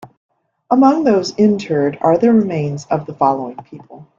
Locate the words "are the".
2.01-2.33